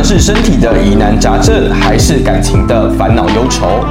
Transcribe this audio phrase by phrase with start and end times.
[0.00, 3.84] 管是身体的疑难杂症，还是感情的烦恼忧愁，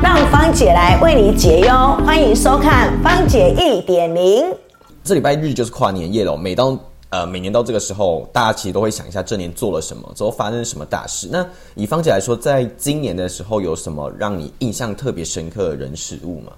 [0.00, 1.74] 让芳姐来为你解忧。
[2.06, 4.54] 欢迎收看芳姐一点零。
[5.02, 6.78] 这礼拜日就是跨年夜了，每到
[7.08, 11.28] 呃每年到这个时候，大家其实都会想一下这年做了什么，之后发生什么大事。
[11.28, 16.52] 那以芳姐来说，在今年的时候有什么让你印象特别深刻的人事物吗？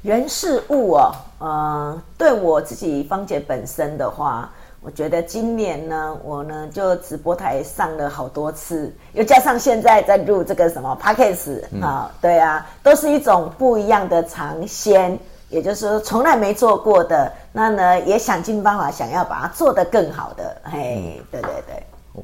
[0.00, 4.50] 人事物哦，呃，对我自己芳姐本身的话，
[4.86, 15.18] 我觉得今年呢，我呢就直播台上了好多次，又加上现在在录这个什么 p a c k a g e 啊，对啊，都是一种不一样的尝鲜，
[15.48, 22.22] 也就是说从来没做过的，那呢也想尽办法想要把它做得更好的，嘿，对对对。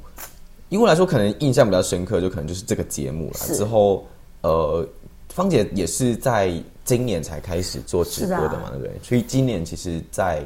[0.68, 3.54] 以我来说，可能印象比较深刻，就可能就是这个节目了。
[3.56, 4.06] 之后，
[4.42, 4.86] 呃，
[5.30, 6.54] 芳姐也是在。
[6.84, 8.90] 今年才开始做直播的嘛，对不对？
[9.04, 10.42] 所以今年其实，在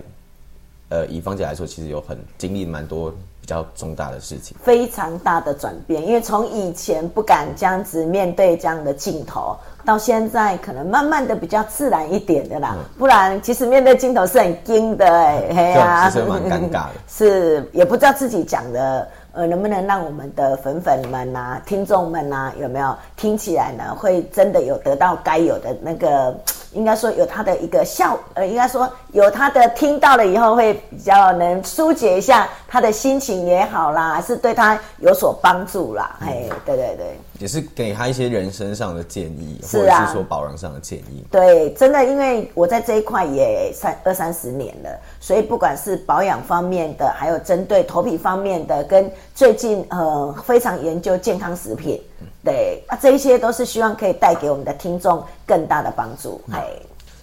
[0.88, 6.06] 呃以芳姐来说，其实有很经历蛮多比较重大的事情，非常大的转变。
[6.06, 12.76] 因为从以前不敢这样子面对这样的镜头，到现在可能慢慢的比较自然一点的啦。
[12.98, 19.08] 不然其实面对镜头是很惊的，哎，嘿呀，其实蛮尴尬的， 是也不知道自己讲的。
[19.32, 23.94] 呃，能不能让我们的粉粉们呐、听众们呐，有没有听起来呢？
[23.94, 26.34] 会真的有得到该有的那个，
[26.72, 36.18] 应该说有它的一个效，呃，应该说有他的听到了以后会比较能疏解一下他的心情也好啦，还是对他有所帮助啦。
[36.20, 37.18] 哎，对对对。
[37.38, 41.24] 也是给他一些人生上的建议，或者是说保养上的建议。
[41.30, 52.02] 对，真的，因为我在这一块也三二三十年了，所以不管是保养方面的，还有针对头皮方面的，跟最近呃非常研究健康食品，
[52.44, 56.40] 对啊，这一些都是希望可以带给我们的听众更大的帮助。
[56.52, 56.64] 哎，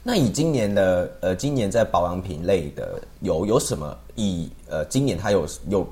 [0.04, 3.98] 那以今年的呃，今年在保养品类的有有什么？
[4.16, 5.88] 以呃，今年它有有。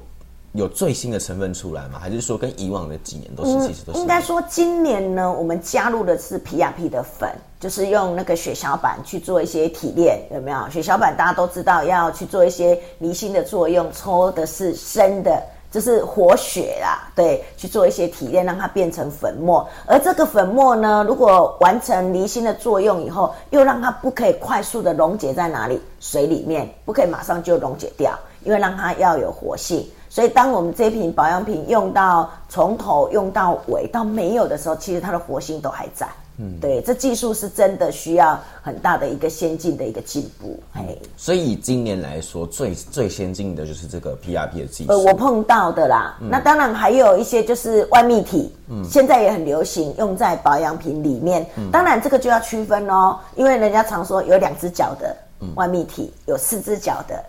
[0.53, 1.97] 有最新的成分出来吗？
[1.97, 3.99] 还是说跟以往的几年都是其实都是？
[3.99, 10.69] 应该说今年呢，我们加入的是皮亚皮的粉，就是用那个血小板去做一些提炼，有没有？
[10.69, 15.41] 血小板大家都知道要去做一些离心的作用，抽的是生的，
[15.71, 19.65] 就是活血啦，对，去做一些提炼，让它变成粉末。
[19.87, 25.81] 而这个粉末呢，如果完成离心的作用以后，又让它不可以快速的溶解在哪里？
[26.01, 28.11] 水里面，不可以马上就溶解掉，
[28.43, 29.89] 因为让它要有活性。
[30.09, 36.05] 所以，当我们这瓶保养品用到从头用到尾到没有的时候，其实它的活性都还在。
[36.41, 40.59] 嗯，对，这技术是真的需要很大的一个先进的一个进步。
[40.73, 44.91] 嘿，所以以今年来说，最最先进的就是这个 PRP 的技术。
[44.91, 46.17] 呃，我碰到的啦。
[46.19, 51.45] 那当然还有一些就是外泌体，嗯，现在也很流行用在保养品里面。
[51.71, 55.15] 当然这个就要区分哦，因为人家常说有两只脚的
[55.55, 57.23] 外泌体，有四只脚的，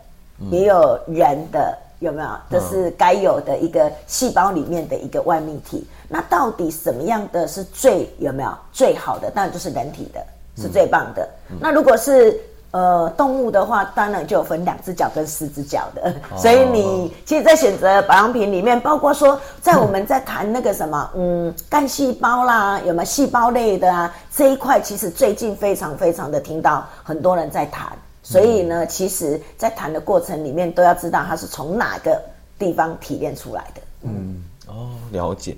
[0.51, 1.77] 也有人的。
[2.03, 2.29] 有没有？
[2.51, 5.87] 这是该有的一个细胞里面的一个外泌体。
[6.09, 9.31] 那到底什么样的是最有没有最好的？
[9.31, 10.21] 当然就是人体的，
[10.61, 11.27] 是最棒的。
[11.59, 12.39] 那如果是
[12.73, 16.13] 呃动物的话，当然就有分两只脚跟四只脚的。
[16.37, 24.15] 所以你其实，在选择保养品里面，包括说，在我们在谈那个什么，嗯，干细胞啦，有没有细胞类的啊？
[24.35, 27.91] 这一块其实最近非常非常的听到很多人在谈。
[28.33, 32.19] 所以呢，其实，在谈的过程里面，都要知道它是从哪个
[32.59, 33.83] 地方提炼出来的。
[34.05, 35.55] 嗯，哦，了解。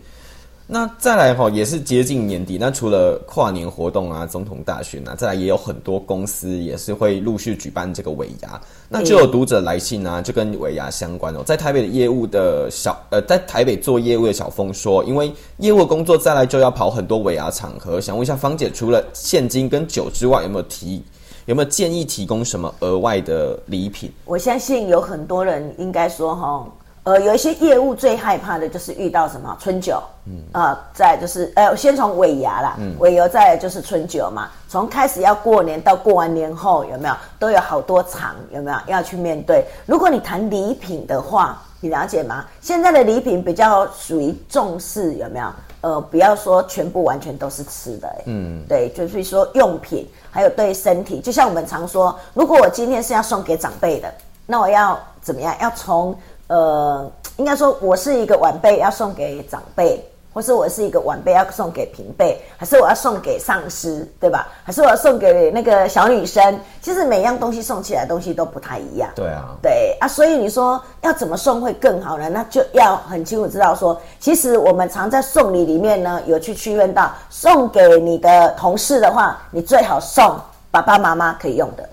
[0.66, 8.58] 那再来哈，也是接近年底，那除了跨年活动啊、总统大选啊，再来也有很多公司也是会陆续举办这个尾牙。
[8.88, 11.42] 那就有读者来信啊，就跟尾牙相关哦。
[11.44, 21.04] 在台北的业务的小呃，在台北做业务的小峰说，因为业务工作再来就要跑很多尾牙场合，想问一下芳姐，除了现金跟酒之外，有没有提？
[21.47, 24.10] 有没有建议提供什么额外的礼品？
[24.25, 26.66] 我相信有很多人应该说哈，
[27.03, 34.49] 呃，有一些业务最害怕的就是遇到什么春酒，嗯啊，再就是呃，先从尾牙啦，嗯尾牙再就是春酒嘛。
[34.69, 39.65] 从开始要过年到过完年后，有没有都有好多场，有没有要去面对？
[39.84, 42.47] 如果你谈礼品的话，你了解吗？
[42.62, 45.47] 现在的礼品比较属于重视，有没有？
[45.83, 54.10] 呃，不要说全部完全都是吃的，嗯，对，就是说用品，还有对身体，就像我们常说，如果我今天是要送给长辈的，
[54.47, 55.54] 那我要怎么样？
[55.60, 56.16] 要从
[56.47, 60.03] 呃，应该说我是一个晚辈，要送给长辈。
[60.34, 64.48] 或是我是一个晚辈要送给平辈，还是我要送给上司，对吧？
[64.65, 66.60] 还是我要送给那个小女生？
[66.83, 69.09] 其实每样东西送起来东西都不太一样。
[69.15, 72.28] 对啊，对啊，所以你说要怎么送会更好呢？
[72.28, 80.37] 那就要很清楚知道说，其实我们常在送礼里面呢，有去区分到送给你的同事的话，你最好送
[80.72, 81.89] 爸爸妈妈可以用的，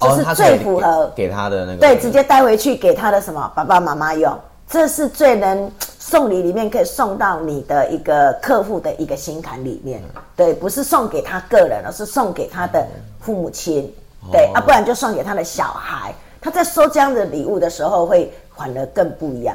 [0.00, 4.36] 就是最符合给他的那个，对，直接带回去给他的什么爸爸妈妈用。
[4.72, 10.02] 这是最能送礼里面可以送到你的一个客户的一个心坎里面。
[10.34, 12.88] 对，不是送给他个人，而是送给他的
[13.20, 13.94] 父母亲。
[14.30, 16.14] 对啊，不然就送给他的小孩。
[16.40, 19.54] 他在收这样的礼物的时候，会反而更不一样。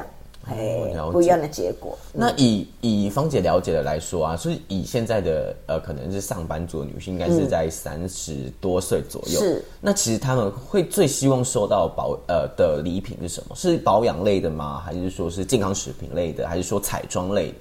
[0.50, 1.96] 哎，不一样的结果。
[2.12, 9.40] 那以以芳姐了解的来说啊，所以以现在的呃，可能是上班族的女性，应该是在三十多岁左右。
[9.40, 9.64] 是。
[9.80, 13.54] 那其实他们会最希望收到保呃的礼品是什么？
[13.54, 14.82] 是保养类的吗？
[14.84, 16.48] 还是说是健康食品类的？
[16.48, 17.54] 还是说彩妆类的？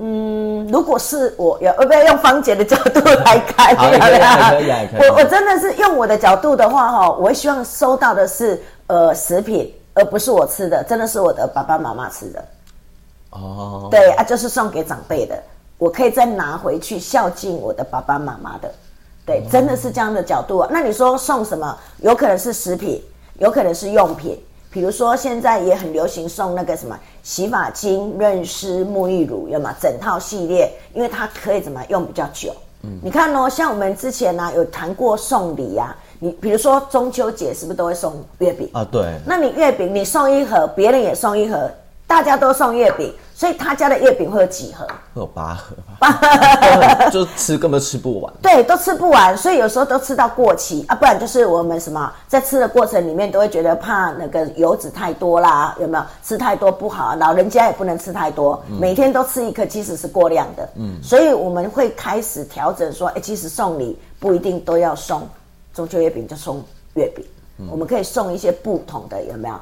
[0.00, 3.74] 嗯，如果是我要，要不要用芳姐的角度来看？
[3.76, 5.08] 可以，可以，可以。
[5.10, 9.74] 我我真的是用我的角度的话，哈，我希望收到的是呃食品。
[9.98, 12.44] 而不是我吃的，真的是我的爸爸妈妈吃的。
[13.30, 15.36] 哦，对啊，就是送给长辈的，
[15.76, 18.72] 我可以再拿回去孝敬我的爸爸妈妈的。
[19.26, 20.58] 对，真的是这样的角度。
[20.58, 21.76] 啊那你说送什么？
[21.98, 23.02] 有可能是食品，
[23.40, 24.40] 有可能是用品。
[24.70, 29.74] 比如说现在也很流行送那个什么洗发精、润湿、沐浴乳，有吗？
[29.80, 32.54] 整套系列，因为它可以怎么用比较久。
[32.82, 35.96] 嗯，你看哦，像我们之前呢有谈过送礼呀。
[36.18, 38.84] 你比如说中秋节是不是都会送月饼啊？
[38.90, 41.70] 对，那你月饼你送一盒，别人也送一盒，
[42.06, 44.86] 大家都送月饼，所以他家的月饼会有几盒？
[45.14, 46.18] 会有八盒吧？
[47.10, 48.32] 就吃根本吃不完。
[48.42, 56.04] 对，都吃不完，所以有时候都吃到过期啊，不然就是我们什么在吃的过程里面都会觉得怕那个油脂太多啦，有没有？
[56.24, 60.68] 吃太多不好，老人家也不能吃太多，每天都吃一颗其实是过量的。
[60.76, 65.22] 嗯，所以我们会开始调整说，哎，其实送礼不一定都要送。
[65.78, 66.60] 中秋月饼就送
[66.94, 67.24] 月饼，
[67.70, 69.54] 我们可以送一些不同的，有没有？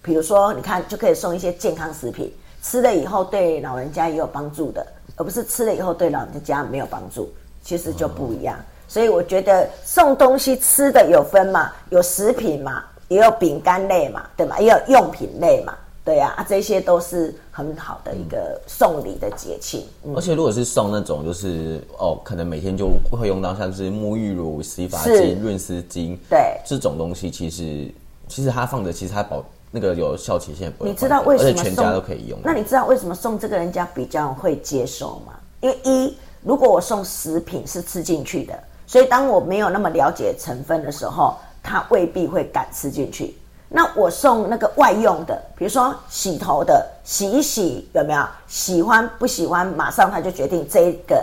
[0.00, 2.32] 比如说，你看就可以送一些健康食品，
[2.62, 4.86] 吃了以后对老人家也有帮助的，
[5.16, 7.30] 而不是吃了以后对老人家没有帮助，
[7.62, 8.58] 其实就不一样。
[8.86, 14.58] 所以我觉得送东西吃的有分嘛，有食品嘛，也有饼干类嘛，对吗？
[14.58, 15.76] 也有用品类嘛。
[16.08, 19.84] 对呀，啊，这些都是很好的一个送礼的节庆。
[20.16, 27.92] 而且如果是送那种，就是哦，可能每天就会用到，像是沐浴乳、洗发精、润丝巾，对这种东西，其实
[28.26, 30.88] 其实它放的，其实它保那个有效期限不会。
[30.88, 32.38] 你知道为什么全家都可以用？
[32.42, 35.34] 那你知道为什么送这个人家比较会接受吗？
[35.60, 43.36] 因为一，如果我送食品是吃进去的，所以当我没有那么了解成分的时候，他未必会敢吃进去。
[43.68, 48.22] 那我送那个外用的，比如说洗头的，洗一洗有没有？
[48.46, 49.66] 喜欢不喜欢？
[49.66, 51.22] 马上他就决定这个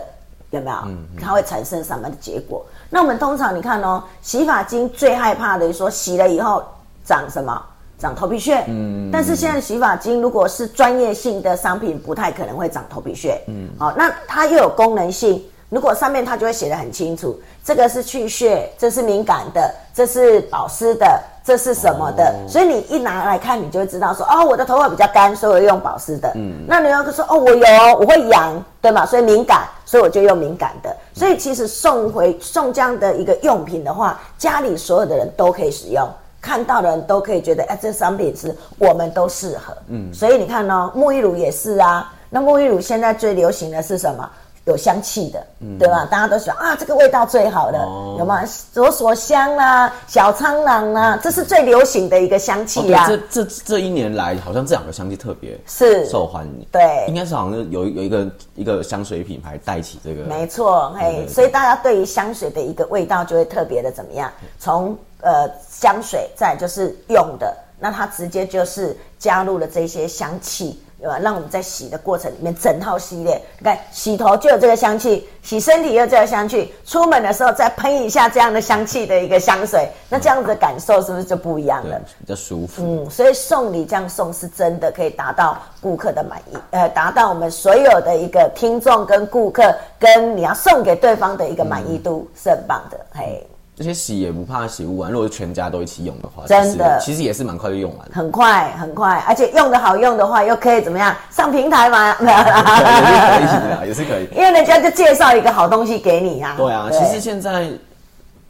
[0.51, 0.77] 有没有？
[0.85, 2.63] 嗯，它会产生什么的结果？
[2.89, 6.63] 那我们通常你看哦，洗发精最害怕的说洗了以后
[7.03, 7.59] 长什么？
[7.97, 8.63] 长头皮屑。
[8.67, 13.41] 嗯，但是现在洗发精如果是专业性的商品，不太可能会长头皮屑。
[13.47, 21.23] 嗯，好，那它又有功能性，如果上面它就会写的很清楚，这个是去屑，这是敏感的，这是保湿的。
[21.45, 22.33] 这是什么的？
[22.47, 26.31] 所以你一拿来看，你就会知道说，哦，我的头发比较干，所以我用保湿的。
[26.33, 27.65] 嗯，那你要说，哦，我有，
[27.99, 28.51] 我会痒，
[28.81, 29.05] 对吗？
[29.05, 30.95] 所以敏感，所以我就用敏感的。
[31.13, 36.09] 所以其实送回送这样的一个用品的话，家里所有的人都可以使用，
[36.41, 39.77] 看到的人都可以觉得，哎，这商品是我们都适合。
[39.89, 42.11] 嗯，所以你看呢，沐浴乳也是啊。
[42.27, 44.27] 那沐浴乳现在最流行的是什么？
[44.65, 45.45] 有香气的，
[45.77, 46.07] 对吧？
[46.09, 47.77] 大家都喜欢啊，这个味道最好的，
[48.17, 48.43] 有吗？
[48.73, 53.05] 左锁香啦，小苍兰啦，这是最流行的一个香气呀。
[53.07, 56.65] 这这这一年来，好像这两个香气特别是受欢迎。
[56.71, 60.23] 对，应该是好像有有一个一个香水品牌带起这个。
[60.23, 64.31] 没错，嘿，所以大家对于香水的一个味道就会特别的怎么样？
[64.59, 70.81] 从呃香水再就是用的，那它直接就是加入了这些香气。
[70.99, 71.19] 对吧？
[71.19, 81.99] 让我们在洗的过程里面，整套系列，你看洗头就有这个香气，洗身体有这个香气，出门的时候再喷一下这样的香气的一个香水，那这样子的感受是不是就不一样了？
[82.19, 82.81] 比较舒服。
[82.83, 93.45] 嗯，所以送礼这样送是真的可以达到顾客的满意，呃，达到我们所有的一个听众跟顾客跟你要送给对方的一个满意度是很棒的，嘿。
[93.75, 98.07] 这些洗也不怕洗不完，如果是全家都一起用的话，真的其实也是蛮快就用完。
[98.09, 102.15] 很快很快，而且用的好用的话，又可以怎么样上平台吗？
[102.21, 104.29] 也是可以的，也是可以。
[104.37, 106.55] 因为人家就介绍一个好东西给你啊。
[106.55, 107.67] 对啊，其实现在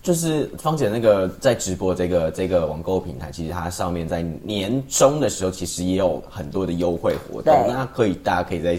[0.03, 8.77] 就是芳姐那个在直播这个这个网购平台，其实它上面在年终的时候，其实也有很多的优惠活动，那可以大家可以在。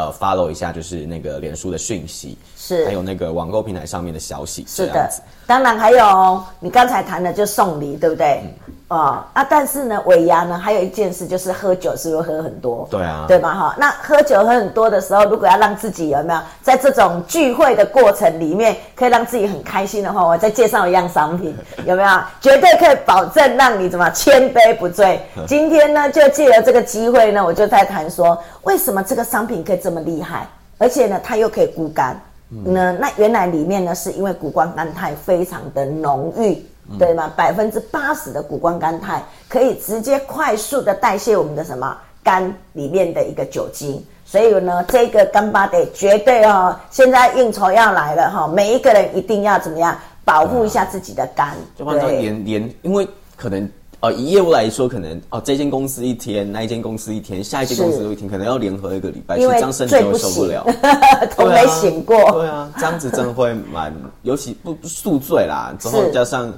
[0.00, 5.10] 呃，follow 一下就是那个脸书的讯息，是还有那个网购平台上面的消息，是的。
[5.46, 8.42] 当然还有你刚才谈的就送礼，对不对？
[8.90, 9.46] 啊啊！
[9.48, 12.88] 但是呢，尾牙呢，还有一件事就是喝酒，是不是喝很多？
[12.90, 13.54] 对啊对吧？
[13.54, 21.56] 哈，那喝酒喝很多的时候，如果要让自己有没有在这种聚会的过程里面，可以让自己很开心的话，我再介绍一样商品，
[21.86, 22.08] 有没有？
[22.40, 25.20] 绝对可以保证让你怎么千杯不醉。
[25.46, 32.20] 今天呢，就借了这个机会呢，我就在谈说，为什么这个商品可以这么厉害，而且呢，它又可以固肝。
[32.48, 36.60] 那那原来里面呢，是因为谷胱甘肽非常的浓郁。
[36.98, 37.32] 对吗？
[37.36, 53.06] 百分之八十的谷胱甘肽可以直接快速的代谢我们的什么肝里面的一个酒精，所以呢，这个干巴得绝对哦，现在应酬要来了哈，每一个人一定要怎么样保护一下自己的肝，就换成连连，因为
[53.36, 53.68] 可能。
[54.02, 60.64] 呃，以业务来说，可能哦，这间公司一天，那一间公司一天，下一间公司一天，可能要联合一个礼拜，因为这样身体会受不了，
[61.36, 62.16] 都没醒过。
[62.32, 66.50] 对啊，这样子真的会蛮，尤其不宿醉啦，之后加上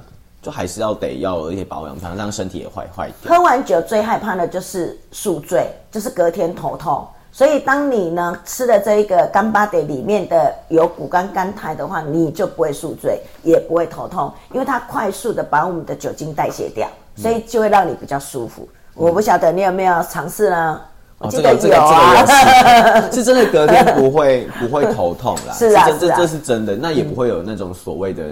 [0.43, 3.33] 就还是要得要一些保养，让身体也坏坏掉。
[3.33, 7.07] 喝完酒最害怕的就是宿醉，就是隔天头痛。
[7.31, 18.67] 所以，当你呢吃了这一个干巴得里面的有谷胱甘肽的话，你就不会宿醉，也不会头痛，因为它快速的把我们的酒精代谢掉，所以就会让你比较舒服。
[18.93, 20.79] 我不晓得你有没有尝试呢？
[21.17, 22.25] 我记得有啊，
[23.09, 28.23] 是真的隔天不会不会头痛啦，是啊，这这是真的，那也不会有那种所谓的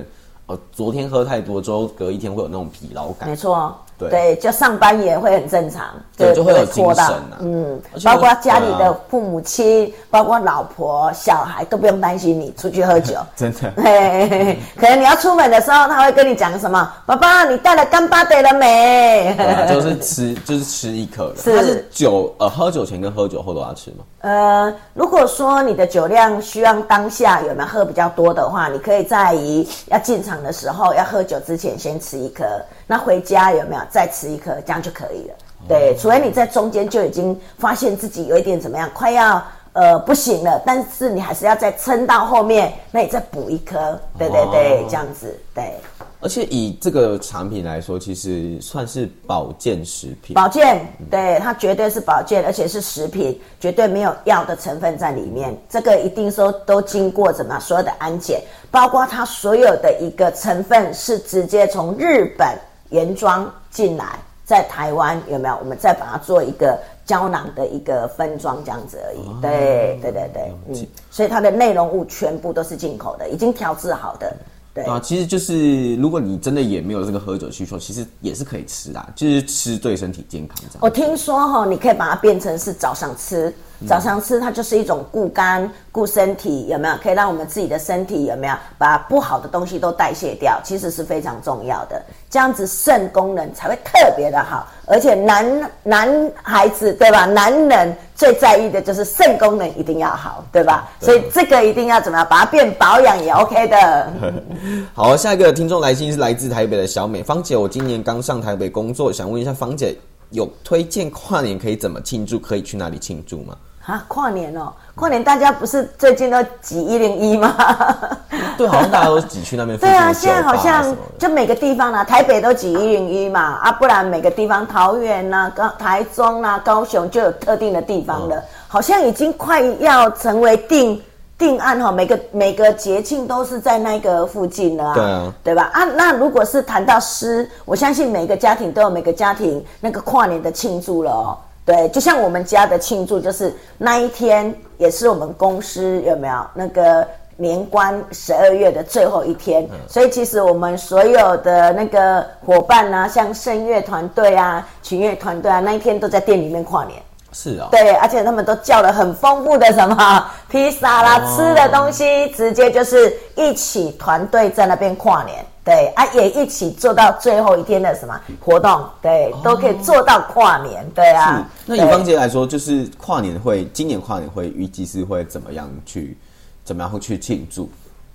[0.51, 3.75] 哦，昨天喝太多之后，隔一天会有那种疲劳感，没错。
[4.09, 5.85] 对，就上班也会很正常，
[6.17, 7.37] 对，就会有精神啊。
[7.39, 13.13] 嗯，包括家里的父母亲，包括老婆、小孩都不用担心你出去喝酒。
[13.37, 16.91] 真的，嘿，可能你要出门的时候，他会跟你讲什么？
[17.05, 19.37] 爸爸，你带了干巴得了没？
[19.69, 21.31] 就是吃， 就是吃一颗。
[21.37, 23.97] 是酒，呃，喝酒前跟喝酒后都要吃吗？
[24.21, 32.43] 呃，如果说你的酒量需要当下有没有喝比较多的话，你可以在于要进场的时候要喝酒之前先吃一颗。
[32.87, 35.35] 那回家有没有再吃一颗，这样就可以了。
[35.67, 39.41] 对，除非你在中间就已经发现自己有一点怎么样，快要
[39.73, 43.99] 呃不行了，但是你还是要再撑到后面，那你再补一颗。
[44.17, 45.73] 对对对，这样子对。
[46.19, 50.35] 而且以这个产品来说，其实算是保健食品。
[50.35, 55.57] 保健，对它绝对是保健，而且是食品，绝对没有药的成分在里面。
[55.67, 62.47] 这个一定说都经过怎么所有的安检，包括它所有的一个成分是直接从日本。
[62.91, 65.57] 原装进来，在台湾有没有？
[65.61, 66.77] 我们再把它做一个
[67.11, 69.41] 胶囊的一个分装，这样子而已。
[69.41, 74.33] 对对对对，嗯，所以它的内容物全部都是进口的，已经调制好的。
[74.73, 80.77] 对啊，其实就是如果你真的也没有这个喝酒需求，其实也是可以吃的，就是吃对身体健康这样。
[80.79, 83.53] 我听说哈，你可以把它变成是早上吃。
[83.87, 86.95] 早上吃它就是一种固肝、固身体，有没有？
[87.01, 90.59] 可以让我们自己的身体有没有把不好的东西都代谢掉？
[90.63, 94.67] 其实是非常重要的，这样子肾功能才会特别的好。
[94.85, 97.25] 而且男男孩子对吧？
[97.25, 100.89] 男人最在意的就是肾功能一定要好，对吧？
[100.99, 104.13] 所以这个一定要怎么样把它变保养也 OK 的。
[104.93, 109.97] 好，下一个听众来信是来自台北的小美芳姐，我今年刚上台北工作，想问一下芳姐，
[110.29, 112.37] 有推荐跨年可以怎么庆祝？
[112.37, 113.57] 可以去哪里庆祝吗？
[113.85, 117.55] 啊，跨年哦，跨年大家不是最近都挤一零一吗？
[118.55, 119.77] 对，好像大家都挤去那边。
[119.77, 131.01] 对啊，现在好像就每个地方啊，台北都挤一零一嘛，啊，不然每个地方，桃园呐、高台中啊、高雄就有特定的地方了，好像已经快要成为定
[131.37, 135.71] 定案哈，每个每个节庆都是在那个附近了啊，对啊，对吧？
[135.73, 141.37] 啊，那如果是谈到诗，我相信每个家庭都有每个家庭那个跨年的庆祝了哦。
[141.71, 157.01] 对，就像我们家的庆祝，就是那一天也是我们公司有没有那个年关十二月的最后一天，所以其实我们所有的那个伙伴啊，像声乐团队啊、群乐团队啊，那一天都在店里面跨年。
[157.33, 165.37] 是啊，对，而且他们都叫了很丰富的什么 披萨啦、吃的东西，直接就是一起团队在那边跨年。
[165.63, 168.83] 对啊，也一起做到最后一天的什么活动？
[169.01, 170.89] 对，都可以做到跨年。
[170.95, 176.17] 对啊，那以方姐来说，就是跨年会，今年跨年会预计是会怎么样去，
[176.63, 177.69] 怎么样会去庆祝？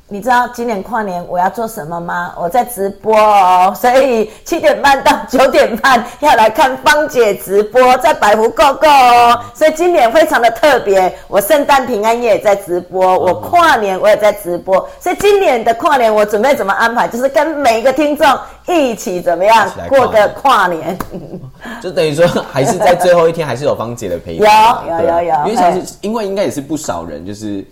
[0.09, 2.33] 你知道今年跨年我要做什么吗？
[2.39, 9.37] 我在直播哦，所以七点半到九点半要来看芳姐直播，在百福购购哦。
[9.53, 14.89] 所以今年非常的特别，我圣诞平安夜也在直播，我跨年我也在直播。
[15.01, 17.09] 所以今年的跨年我准备怎么安排？
[17.09, 18.25] 就是跟每一个听众
[18.69, 20.97] 一起怎么样过个跨年？
[21.83, 24.79] 就等于说还是在最后一天，还是有芳姐的陪伴。
[24.87, 27.65] 有有有有，因为其实因为应该也是不少人，就是。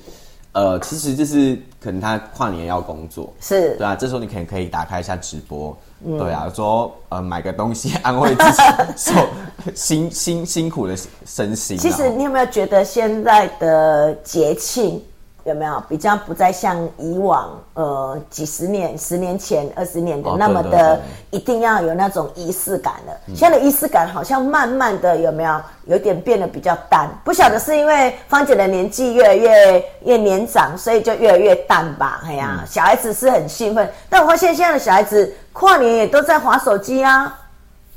[0.54, 3.76] 呃，其实就是可能他跨年要工作，是。
[3.76, 8.62] 对啊，这时候你可能可以打开一下直播，对啊，说呃买个东西安慰自己
[8.96, 9.12] 受
[9.74, 10.96] 辛辛辛苦的
[11.26, 11.80] 身心啊。
[11.80, 15.02] 其实你有没有觉得现在的节庆
[15.44, 23.12] 有没有比较不再像以往呃几十年、十年前、二十年的哦那么的一定要有那种仪式感了？
[23.34, 27.08] 现在的仪式感好像慢慢的有没有有点变得比较淡？
[27.22, 32.22] 不晓得是因为芳姐的年纪越来越越年长，所以就越来越淡吧？
[32.24, 37.38] 哎呀，嗯小孩子是很兴奋，但我发现现在的小孩子跨年也都在划手机啊。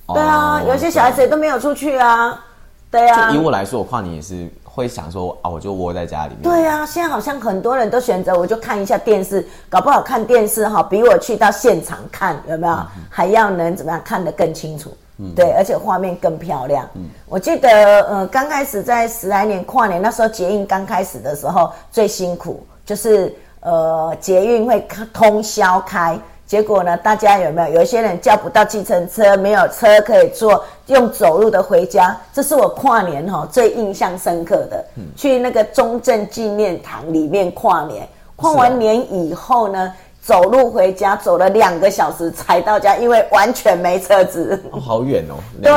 [0.07, 2.43] 对啊，哦有些小孩子也都没有出去啊。
[2.91, 6.43] 对啊，以我来说，我跨年也是会想说啊，我就窝在家里面。
[6.43, 12.77] 对啊，现在好像很多人都选择，我就看一下电视，搞不好看电视哈，比我去到现场看有没有、
[13.09, 14.95] 还要能怎么样看得更清楚？
[15.17, 16.87] 嗯对，而且画面更漂亮。
[16.93, 17.69] 嗯我记得
[18.03, 26.19] 呃，刚开始在十来年跨年那时候，捷运刚开始的时候最辛苦，就是呃捷运会通宵开。
[26.47, 26.95] 结果呢？
[26.95, 27.75] 大家有没有？
[27.75, 32.15] 有一些人叫不到计程车，没有车可以坐，用走路的回家。
[32.31, 34.85] 这是我跨年哈、最印象深刻的。
[35.13, 44.63] 去那个中正纪念堂里面跨年，跨完年以后呢，走路回家，走了两个小时才到家，因为完全没车子。
[44.71, 45.35] 哦，好远哦。
[45.61, 45.73] 对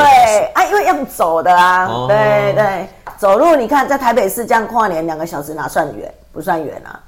[0.55, 6.15] 啊，因为用走的啊，哦对对，走路你看在台北市这样跨年两个小时哪算远？
[6.33, 7.00] 不算远啊。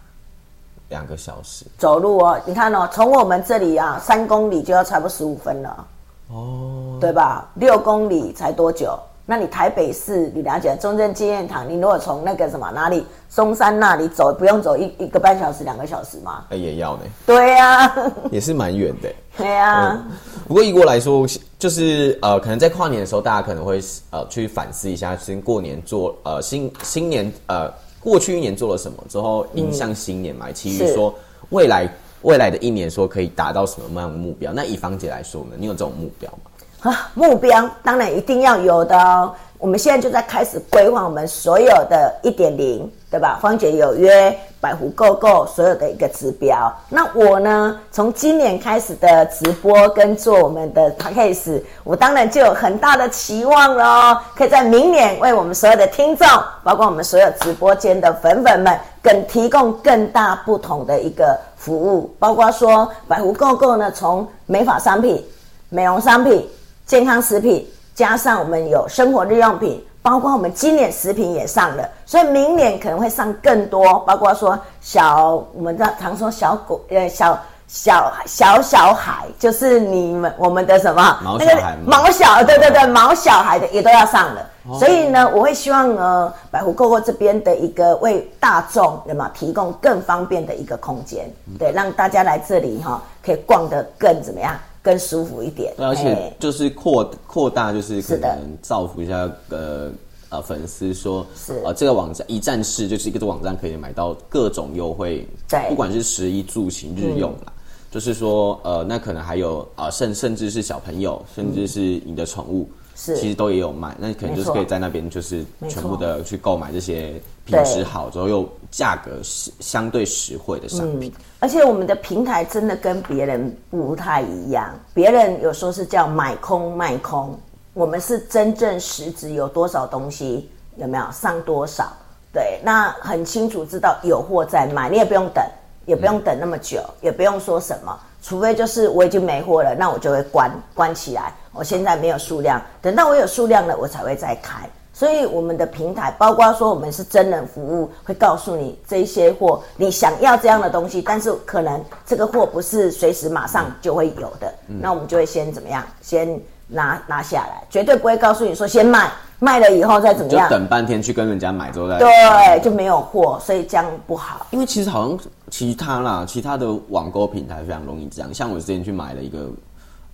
[0.92, 5.86] 两个小时走路哦，你看哦，从我们这里啊三公里就要差不多十五分了，
[6.28, 7.48] 哦，对吧？
[7.54, 8.98] 六公里才多久？
[9.24, 16.44] 那你台北市，你了解中正纪念堂，你如果从那个什么哪里松山那里走，不用走一一个半小时、两个小时吗？
[16.50, 17.90] 哎也要呢，对呀、
[18.30, 19.08] 也是蛮远的。
[19.38, 19.98] 对呀、
[20.46, 21.26] 不过以我来说，
[21.58, 23.80] 就是呃，可能在跨年的时候，大家可能会
[24.10, 27.72] 呃去反思一下，先过年做呃新新年呃
[28.02, 31.14] 过去一年做了什么，之后迎向新年嘛，其余说
[31.50, 31.88] 未来
[32.22, 34.52] 未来的一年说可以达到什么样的目标？
[34.52, 36.90] 那以芳姐来说呢，你有这种目标吗？
[36.90, 39.32] 啊，目标当然一定要有的哦。
[39.62, 43.38] 我们现在就在开始规划我们所有的一点零，对吧？
[43.40, 46.76] 芳姐有约百湖购购所有的一个指标。
[46.88, 56.26] 那我呢，从今年开始的直播跟做我们的 p a c k a g e 我当然就有很大的期望喽，可以在明年为我们所有的听众，
[56.64, 65.24] 包括我们所有直播间的粉粉们，更提供更大不同的一个服务，包括说百湖购购呢，从美发商品、
[65.68, 66.44] 美容商品。
[66.84, 84.46] 健康食品，加上我们有生活日用品，包括我们今年食品也上了，所以明年可能会上更多，包括说小，我们常说小狗，呃，小小小小孩，就是你们我们的什么毛那个小孩吗毛小，对对对，毛小孩的也都要上了。
[84.78, 91.28] 所以呢，我会希望呃，百湖购购这边的一个为大众那么提供更方便的一个空间，
[91.58, 95.72] 对，让大家来这里哈、可以逛得更怎么样，更舒服一点。
[95.76, 99.90] 对，而且哎就是扩扩大，就是可能造福一下呃
[100.28, 107.52] 呃粉丝说，是呃这个网站一站式就是一个网站可以买到各种优惠，对嗯不管是食衣住行日用啦。
[107.90, 113.94] 就是说，呃，那可能还有啊、呃甚甚至是小朋友，甚至是你的宠物，嗯是其实都也有卖。
[113.98, 121.12] 那可能就是可以在那边就是全部的去购买这些品对质好之后又价格实相对实惠的商品。
[121.40, 127.38] 而且我们的平台真的跟别人不太一样，别人有时候是叫买空卖空，
[127.74, 131.92] 我们是真正实质有多少东西，有没有上多少？
[132.32, 135.44] 对，那很清楚知道有货在卖，你也不用等，
[135.84, 141.34] 也不用等那么久，也不用说什么，除非就是我已经没货了，那我就会关关起来。
[141.52, 144.66] 我现在没有数量，等到我有数量了，我才会再开。
[144.94, 159.10] 所以我们的平台，包括说我们是真人服务，会告诉你这些货，你想要这样的东西，但是可能这个货不是随时马上就会有的，那我们就会先怎么样，先拿拿下来，绝对不会告诉你说先卖，
[159.42, 164.46] 卖了以后再怎么就样，等半天去跟人家买之后再对，就没有货，所以这样不好。
[164.52, 165.18] 因为其实好像
[165.50, 168.32] 其他啦，其他的网购平台非常容易这样。
[168.32, 169.50] 像我之前去买了一个，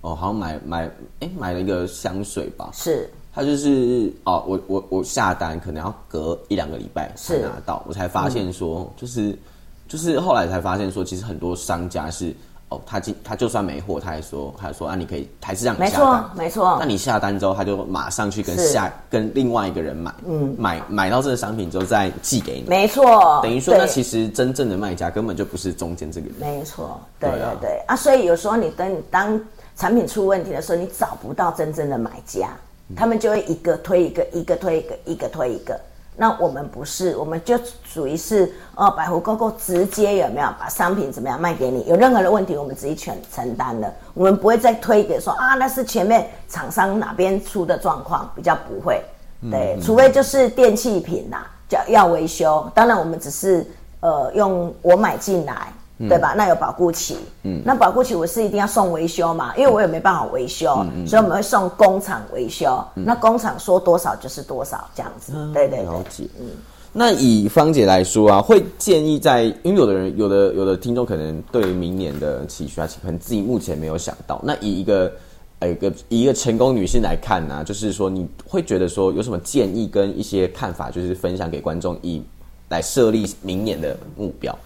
[0.00, 3.10] 哦，好像买买哎买了一个香水吧，是。
[3.34, 7.42] 它就是哦，我我我下单可能要隔一两个礼拜才是。
[7.42, 9.38] 拿到，我才发现说，就是
[9.86, 12.34] 就是后来才发现说，其实很多商家是
[12.70, 26.36] 哦，他今他就算没货，他还说他还说啊，你可以还是让你没错下单，没错那你下单之后，他就马上去跟下跟另外一个人买，嗯，买买到这个商品之后再寄给你，没错，等于说，那其实真正的卖家根本就不是中间这个人。
[26.40, 29.40] 没错，对对对啊，所以有时候你等你当
[29.74, 32.50] 产品出问题的时候，你找不到真正的买家，
[32.94, 35.80] 他们就会一个推一个，一个推一个，一个推一个。
[36.20, 41.84] 那我们不是，我们就属于是呃百货购购直接有没有把商品怎么样卖给你？
[41.86, 49.00] 有任何的问题，我们自己全承担的，我们不会再推给说啊，那是前面厂商哪边出的状况，比较不会。
[49.48, 53.64] 对，除非就是电器品呐，叫要维修，当然我们只是
[54.00, 55.72] 呃用我买进来。
[56.06, 56.32] 对吧？
[56.36, 62.78] 那有保固期，嗯，那保固期我是一定要送维修嘛，因为我也没办法维修，所以我们会送工厂维修。
[62.94, 65.32] 那工厂说多少就是多少，这样子。
[65.52, 66.24] 对对了解。
[66.38, 66.46] 嗯，
[66.92, 74.40] 那以芳姐来说啊，会建议在，因为有的人，有的有的听众可能对明年的期许啊，可能自己目前没有想到。
[74.44, 75.10] 那以一个
[75.58, 82.22] 呃一个以一个成功女性来看呢，就是说你会觉得说有什么建议跟一些看法，就是分享给观众，以
[82.68, 84.56] 来设立明年的目标。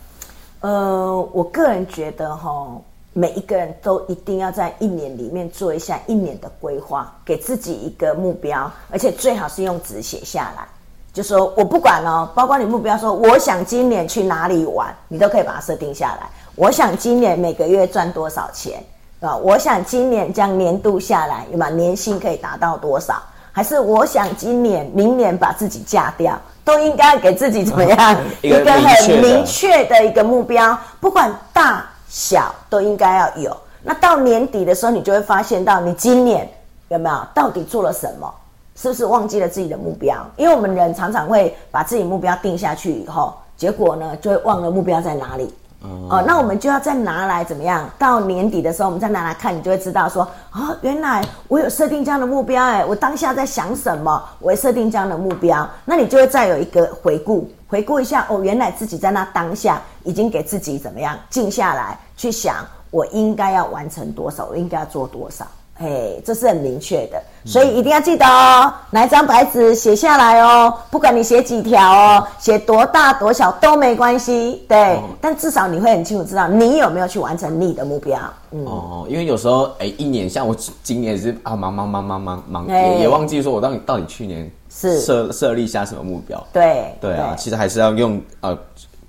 [0.62, 2.66] 呃，我个人觉得哈，
[3.12, 10.64] 每一个人都一定要在一年里面做一下一年的规划，给自己一个目标，而且最好是用纸写下来。
[11.12, 16.30] 就说我不管哦，包括你目标说，我想今年去哪里玩，你都可以把它设定下来。
[16.54, 18.82] 我想今年每个月赚多少钱
[19.20, 19.36] 啊？
[19.36, 21.68] 我想今年这样年度下来，有吗？
[21.70, 23.20] 年薪可以达到多少？
[23.50, 26.40] 还是我想今年、明年把自己嫁掉？
[26.64, 33.56] 都应该给自己怎么样 一个很明确的一个目标，不管大小都应该要有。
[33.82, 36.48] 那到年底的时候，你就会发现到你今年
[36.88, 38.32] 有没有到底做了什么，
[38.76, 40.16] 是不是忘记了自己的目标？
[40.36, 45.52] 因为我们人常常会把自己目标定下去以后，结果呢就会忘了目标在哪里。
[45.82, 47.88] 哦，那我们就要再拿来怎么样？
[47.98, 54.22] 到年底的时候，我们再拿来看，你就会知道说，啊，原来我有设定这样的目标，哎，我当下在想什么？
[54.38, 65.46] 我设定这样的目标，那你就会再有一个回顾，回顾一下，哦，原来自己在那当下已经给自己怎么样静下来去想，我应该要完成多少，我应该要做多少。
[65.78, 78.18] 哎，这是很明确的，所以一定要记得哦，拿一张白纸写下来哦，不管你写几条哦，写多大多小都没关系，对，但至少你会很清楚知道你有没有去完成你的目标。
[78.52, 86.40] 嗯，哦，因为有时候哎，一年像我今年是啊，忙忙忙忙忙忙，也也忘记说我到底到底去年是设设立下什么目标。
[86.52, 88.56] 对对啊，其实还是要用呃。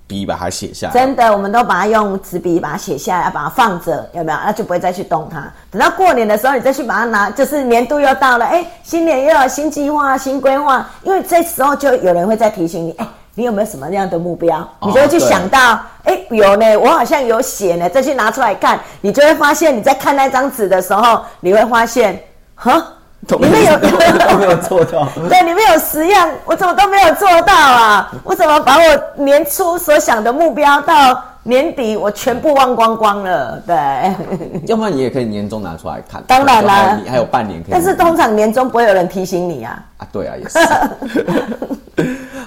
[0.05, 4.37] 笔把它写下来，真的，我们都把它用纸笔把它写下来，把它放着，有没有？
[4.45, 5.51] 那就不会再去动它。
[5.71, 10.87] 等到过年的时候，你再去把它拿，就是年度又到了，哎，新年又有新计划、新规划。
[11.03, 14.67] 因为这时候就有人会再提醒你，哎，你有没有什么样的目标？
[14.81, 22.21] 你就会去想到，哎，有呢，我好像有写呢，再去拿出来看，你就会发现，你在看那张纸的时候，你会发现，
[22.55, 22.92] 哈。
[23.39, 25.07] 你们有 都没有做到？
[25.29, 28.11] 对，你们有十样，我怎么都没有做到啊？
[28.23, 33.61] 我怎么把我年初所想的目标到年底我全部忘光光了？
[33.65, 33.75] 对，
[34.67, 36.21] 要不然你也可以年终拿出来看。
[36.27, 37.71] 当然啦，你还有半年可以。
[37.71, 39.81] 但是通常年终不会有人提醒你啊。
[39.97, 40.59] 啊，对啊，也是。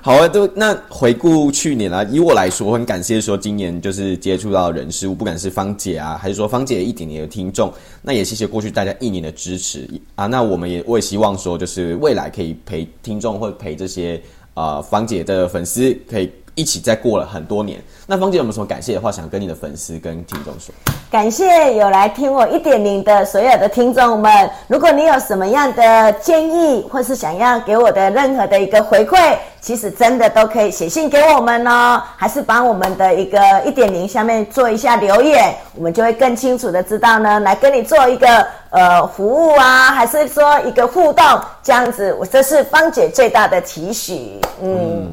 [0.07, 10.27] 好啊，都那回顾去年啊，以我来说，很感谢说今年就是接触到人事物，不管是芳姐啊，还是说芳姐一点点的听众，那也谢谢过去大家一年的支持啊。
[10.27, 14.23] 那我们也我也希望说，就是未来可以陪听众或陪这些
[14.55, 16.31] 啊芳姐的粉丝可以。
[16.57, 20.75] 一起再过了很多年，那芳姐有没有什么感谢的话想跟你的粉丝跟听众说？
[21.11, 41.23] 感谢有来听我一点零的所有的听众们，如果你有什么样的建议，或是想要给我的任何的一个回馈，其实真的都可以写信给我们哦，还是帮我们的一个一点零下面做一下留言，我们就会更清楚的知道呢，来跟你做一个呃服务啊，还是说一个互动
[41.63, 45.13] 这样子，我这是芳姐最大的期许，嗯。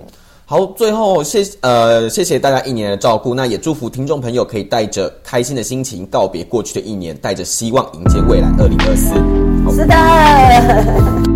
[0.54, 9.76] 好，最后谢呃谢谢大家一年的照顾，那也祝福听众朋友可以带着开心的心情告别过去的一年，带着希望迎接未来二零二四。
[9.76, 11.33] 是的。